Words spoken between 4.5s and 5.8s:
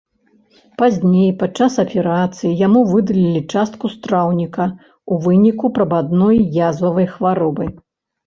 ў выніку